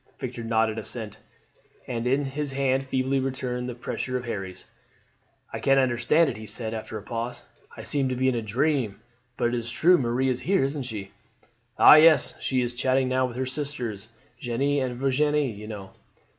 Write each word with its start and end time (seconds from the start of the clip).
Victor 0.17 0.43
nodded 0.43 0.79
assent, 0.79 1.19
and 1.85 2.07
his 2.07 2.53
hand 2.53 2.83
feebly 2.83 3.19
returned 3.19 3.69
the 3.69 3.75
pressure 3.75 4.17
of 4.17 4.25
Harry's. 4.25 4.65
"I 5.53 5.59
can't 5.59 5.79
understand 5.79 6.27
it," 6.27 6.37
he 6.37 6.47
said 6.47 6.73
after 6.73 6.97
a 6.97 7.03
pause. 7.03 7.43
"I 7.77 7.83
seem 7.83 8.09
to 8.09 8.15
be 8.15 8.27
in 8.27 8.33
a 8.33 8.41
dream; 8.41 8.99
but 9.37 9.49
it 9.49 9.53
is 9.53 9.69
true 9.69 9.99
Marie 9.99 10.29
is 10.29 10.41
here, 10.41 10.63
isn't 10.63 10.91
it?" 10.91 11.09
"Oh 11.77 11.93
yes! 11.93 12.41
She 12.41 12.63
is 12.63 12.73
chatting 12.73 13.09
now 13.09 13.27
with 13.27 13.37
her 13.37 13.45
sisters, 13.45 14.09
Jeanne 14.39 14.81
and 14.83 14.97
Virginie, 14.97 15.51
you 15.51 15.67
know." 15.67 15.91